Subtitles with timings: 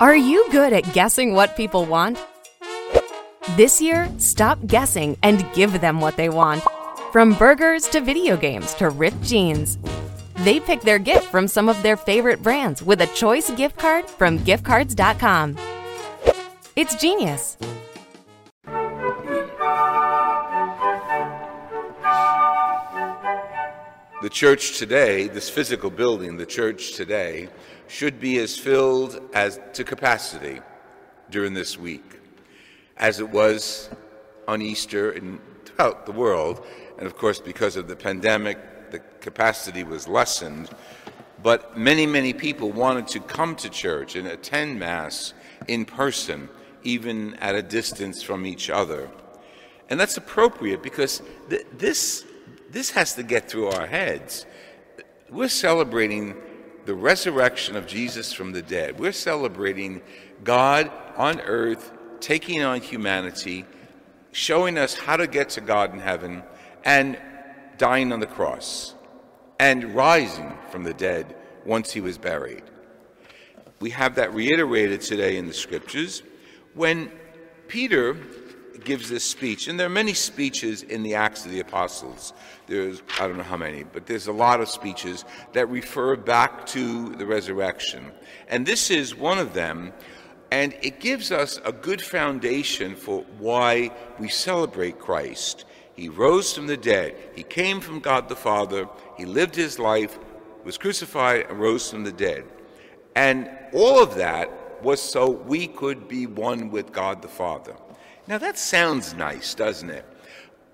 [0.00, 2.24] Are you good at guessing what people want?
[3.56, 6.62] This year, stop guessing and give them what they want.
[7.10, 9.76] From burgers to video games to ripped jeans.
[10.36, 14.08] They pick their gift from some of their favorite brands with a choice gift card
[14.08, 15.58] from giftcards.com.
[16.76, 17.56] It's genius.
[24.28, 27.48] The church today, this physical building, the church today,
[27.86, 30.60] should be as filled as to capacity
[31.30, 32.20] during this week
[32.98, 33.88] as it was
[34.46, 36.66] on Easter and throughout the world.
[36.98, 38.58] And of course, because of the pandemic,
[38.90, 40.68] the capacity was lessened.
[41.42, 45.32] But many, many people wanted to come to church and attend Mass
[45.68, 46.50] in person,
[46.82, 49.08] even at a distance from each other.
[49.88, 52.26] And that's appropriate because th- this,
[52.70, 54.46] this has to get through our heads.
[55.30, 56.36] We're celebrating
[56.84, 58.98] the resurrection of Jesus from the dead.
[58.98, 60.00] We're celebrating
[60.44, 63.64] God on earth taking on humanity,
[64.32, 66.42] showing us how to get to God in heaven,
[66.84, 67.18] and
[67.76, 68.94] dying on the cross,
[69.58, 72.62] and rising from the dead once he was buried.
[73.80, 76.22] We have that reiterated today in the scriptures
[76.74, 77.12] when
[77.68, 78.16] Peter
[78.84, 82.32] gives this speech, and there are many speeches in the Acts of the Apostles.
[82.66, 86.66] There's, I don't know how many, but there's a lot of speeches that refer back
[86.68, 88.12] to the resurrection.
[88.48, 89.92] And this is one of them,
[90.50, 95.64] and it gives us a good foundation for why we celebrate Christ.
[95.94, 100.18] He rose from the dead, He came from God the Father, He lived His life,
[100.64, 102.44] was crucified, and rose from the dead.
[103.16, 107.74] And all of that was so we could be one with God the Father.
[108.28, 110.04] Now that sounds nice, doesn't it?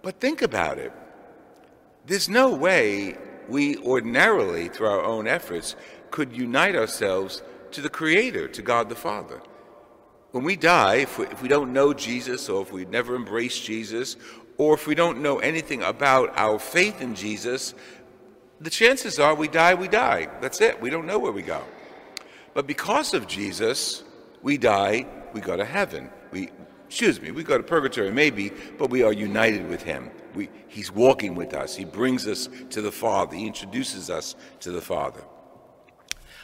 [0.03, 0.93] But think about it.
[2.05, 3.17] There's no way
[3.49, 5.77] we ordinarily, through our own efforts,
[6.11, 9.41] could unite ourselves to the Creator, to God the Father.
[10.33, 13.59] When we die, if we, if we don't know Jesus, or if we never embrace
[13.61, 14.17] Jesus,
[14.59, 17.73] or if we don't know anything about our faith in Jesus,
[18.61, 20.29] the chances are we die, we die.
[20.41, 20.81] That's it.
[20.81, 21.63] We don't know where we go.
[22.53, 24.03] But because of Jesus,
[24.43, 26.11] we die, we go to heaven.
[26.33, 26.51] We,
[26.87, 30.11] excuse me, we go to purgatory maybe, but we are united with him.
[30.35, 31.77] We, he's walking with us.
[31.77, 33.37] He brings us to the Father.
[33.37, 35.23] He introduces us to the Father.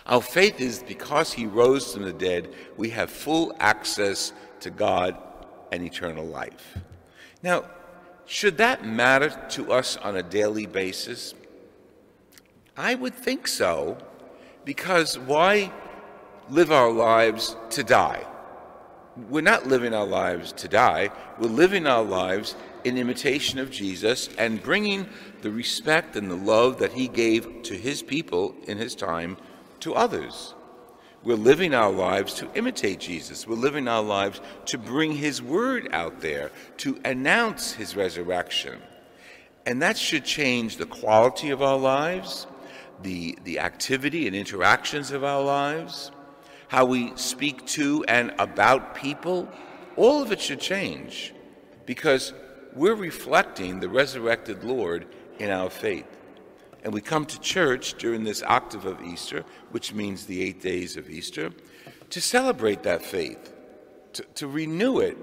[0.06, 5.16] Our faith is because he rose from the dead, we have full access to God
[5.70, 6.78] and eternal life.
[7.42, 7.64] Now,
[8.26, 11.34] should that matter to us on a daily basis?
[12.76, 13.98] I would think so,
[14.64, 15.72] because why
[16.48, 18.24] live our lives to die?
[19.16, 21.10] We're not living our lives to die.
[21.38, 22.54] We're living our lives
[22.84, 25.08] in imitation of Jesus and bringing
[25.42, 29.36] the respect and the love that he gave to his people in his time
[29.80, 30.54] to others.
[31.22, 33.46] We're living our lives to imitate Jesus.
[33.46, 38.80] We're living our lives to bring his word out there, to announce his resurrection.
[39.66, 42.46] And that should change the quality of our lives,
[43.02, 46.10] the, the activity and interactions of our lives
[46.70, 49.48] how we speak to and about people,
[49.96, 51.34] all of it should change
[51.84, 52.32] because
[52.76, 55.04] we're reflecting the resurrected Lord
[55.40, 56.06] in our faith.
[56.84, 60.96] And we come to church during this octave of Easter, which means the eight days
[60.96, 61.50] of Easter,
[62.10, 63.52] to celebrate that faith,
[64.12, 65.18] to, to renew it.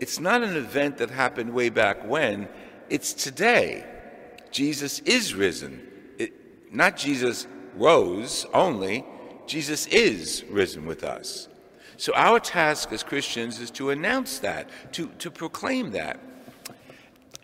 [0.00, 2.48] It's not an event that happened way back when,
[2.88, 3.84] it's today.
[4.50, 5.86] Jesus is risen.
[6.16, 6.32] It,
[6.72, 9.04] not Jesus rose only,
[9.48, 11.48] Jesus is risen with us.
[11.96, 16.20] So our task as Christians is to announce that, to, to proclaim that.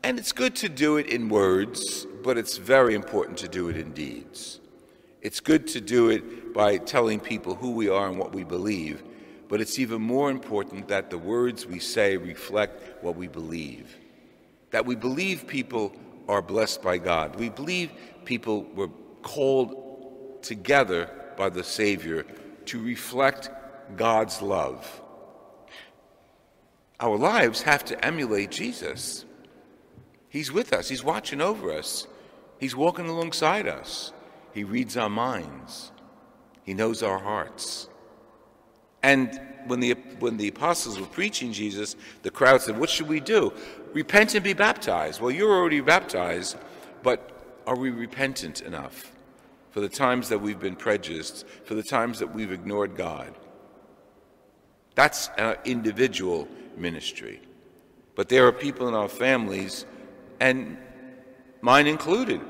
[0.05, 3.77] And it's good to do it in words, but it's very important to do it
[3.77, 4.61] in deeds.
[5.23, 9.03] It's good to do it by telling people who we are and what we believe,
[9.49, 13.97] but it's even more important that the words we say reflect what we believe.
[14.71, 15.97] That we believe people
[16.29, 17.37] are blessed by God.
[17.37, 17.91] We believe
[18.27, 18.91] people were
[19.23, 22.25] called together by the Savior
[22.67, 23.51] to reflect
[23.97, 25.01] God's love.
[27.01, 29.25] Our lives have to emulate Jesus.
[30.29, 32.07] He's with us, He's watching over us,
[32.59, 34.13] He's walking alongside us.
[34.53, 35.93] He reads our minds,
[36.63, 37.89] He knows our hearts.
[39.03, 43.21] And when the, when the apostles were preaching Jesus, the crowd said, What should we
[43.21, 43.53] do?
[43.93, 45.21] Repent and be baptized.
[45.21, 46.57] Well, you're already baptized,
[47.03, 49.14] but are we repentant enough?
[49.75, 53.35] For the times that we've been prejudiced, for the times that we've ignored God.
[54.95, 57.41] That's an individual ministry.
[58.15, 59.85] But there are people in our families,
[60.39, 60.79] and
[61.61, 62.41] mine included,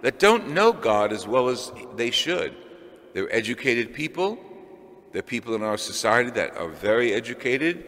[0.00, 2.56] that don't know God as well as they should.
[3.12, 4.38] They're educated people,
[5.12, 7.84] There are people in our society that are very educated,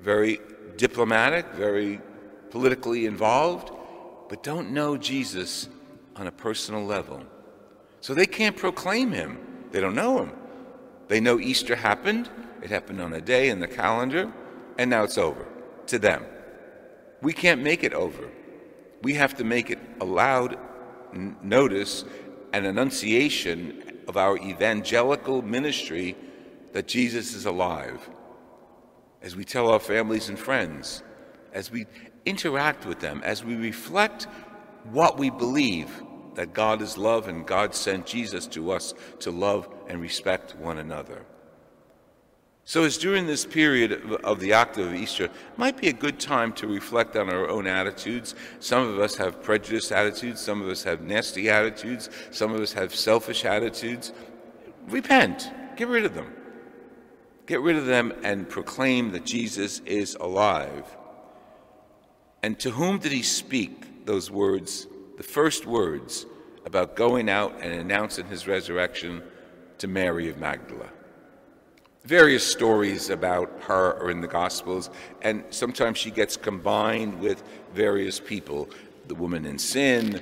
[0.00, 0.40] very
[0.78, 2.00] diplomatic, very
[2.48, 3.70] politically involved,
[4.30, 5.68] but don't know Jesus
[6.16, 7.26] on a personal level.
[8.00, 9.38] So they can't proclaim him.
[9.70, 10.32] They don't know him.
[11.08, 12.30] They know Easter happened,
[12.62, 14.32] it happened on a day in the calendar,
[14.78, 15.46] and now it's over
[15.88, 16.24] to them.
[17.20, 18.30] We can't make it over.
[19.02, 20.56] We have to make it a loud
[21.42, 22.04] notice
[22.52, 26.16] and annunciation of our evangelical ministry
[26.72, 28.08] that Jesus is alive.
[29.22, 31.02] As we tell our families and friends,
[31.52, 31.86] as we
[32.24, 34.28] interact with them, as we reflect
[34.92, 35.90] what we believe
[36.34, 40.78] that God is love and God sent Jesus to us to love and respect one
[40.78, 41.24] another.
[42.64, 46.52] So, as during this period of the octave of Easter, might be a good time
[46.52, 48.36] to reflect on our own attitudes.
[48.60, 52.72] Some of us have prejudiced attitudes, some of us have nasty attitudes, some of us
[52.74, 54.12] have selfish attitudes.
[54.86, 56.32] Repent, get rid of them.
[57.46, 60.84] Get rid of them and proclaim that Jesus is alive.
[62.44, 64.86] And to whom did he speak those words,
[65.20, 66.24] the first words
[66.64, 69.22] about going out and announcing his resurrection
[69.76, 70.88] to Mary of Magdala?
[72.06, 74.88] Various stories about her are in the Gospels,
[75.20, 77.42] and sometimes she gets combined with
[77.74, 78.70] various people
[79.08, 80.12] the woman in sin,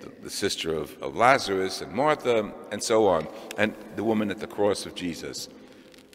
[0.00, 3.26] the, the sister of, of Lazarus and Martha, and so on,
[3.56, 5.48] and the woman at the cross of Jesus.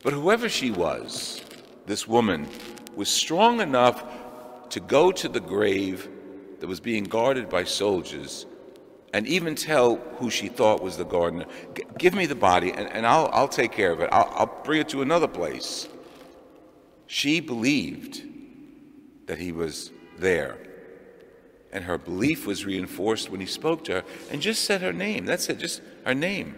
[0.04, 1.42] But whoever she was,
[1.88, 2.48] this woman
[2.96, 4.04] was strong enough
[4.70, 6.08] to go to the grave
[6.60, 8.46] that was being guarded by soldiers
[9.14, 11.46] and even tell who she thought was the gardener,
[11.98, 14.10] give me the body and, and I'll, I'll take care of it.
[14.12, 15.88] I'll, I'll bring it to another place.
[17.08, 18.22] She believed
[19.28, 20.58] that he was there.
[21.72, 25.26] And her belief was reinforced when he spoke to her and just said her name.
[25.26, 26.58] That's it, just her name.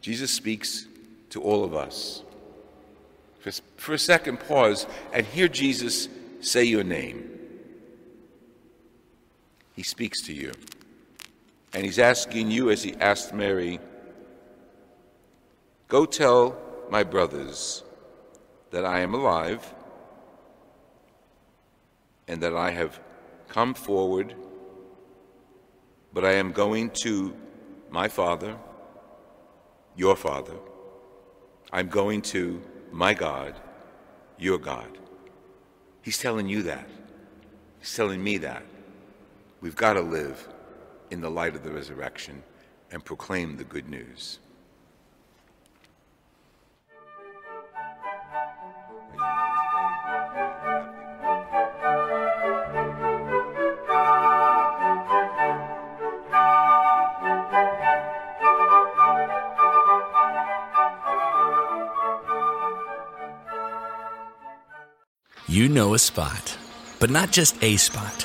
[0.00, 0.86] Jesus speaks
[1.30, 2.22] to all of us.
[3.40, 6.08] For, for a second, pause and hear Jesus
[6.40, 7.29] say your name.
[9.80, 10.52] He speaks to you.
[11.72, 13.80] And he's asking you, as he asked Mary,
[15.88, 16.58] Go tell
[16.90, 17.82] my brothers
[18.72, 19.72] that I am alive
[22.28, 23.00] and that I have
[23.48, 24.34] come forward,
[26.12, 27.34] but I am going to
[27.88, 28.58] my Father,
[29.96, 30.58] your Father.
[31.72, 32.60] I'm going to
[32.92, 33.54] my God,
[34.38, 34.98] your God.
[36.02, 36.86] He's telling you that.
[37.78, 38.62] He's telling me that.
[39.60, 40.48] We've got to live
[41.10, 42.42] in the light of the resurrection
[42.90, 44.38] and proclaim the good news.
[65.46, 66.56] You know a spot,
[66.98, 68.24] but not just a spot,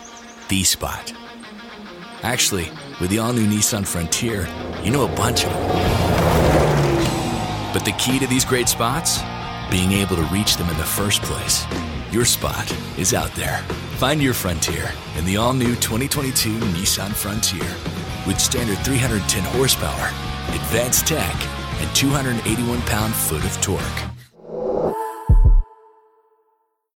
[0.51, 1.13] the spot
[2.23, 4.49] Actually, with the all new Nissan Frontier,
[4.83, 5.67] you know a bunch of them.
[7.73, 9.21] But the key to these great spots?
[9.71, 11.65] Being able to reach them in the first place.
[12.11, 13.59] Your spot is out there.
[13.97, 17.71] Find your frontier in the all new 2022 Nissan Frontier
[18.27, 20.07] with standard 310 horsepower,
[20.53, 21.35] advanced tech,
[21.79, 24.20] and 281 pound foot of torque.